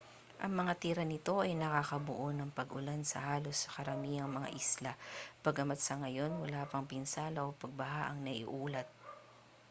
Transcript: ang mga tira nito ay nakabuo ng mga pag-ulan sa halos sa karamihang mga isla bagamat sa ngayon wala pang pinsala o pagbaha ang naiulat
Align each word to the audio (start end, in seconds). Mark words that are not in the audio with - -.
ang 0.43 0.53
mga 0.59 0.73
tira 0.83 1.03
nito 1.11 1.35
ay 1.45 1.53
nakabuo 1.55 2.27
ng 2.33 2.49
mga 2.49 2.57
pag-ulan 2.59 3.01
sa 3.05 3.17
halos 3.29 3.53
sa 3.59 3.73
karamihang 3.77 4.31
mga 4.37 4.49
isla 4.59 4.91
bagamat 5.45 5.77
sa 5.81 5.99
ngayon 6.01 6.31
wala 6.43 6.65
pang 6.71 6.89
pinsala 6.91 7.39
o 7.47 7.53
pagbaha 7.61 8.01
ang 8.09 8.19
naiulat 8.25 8.87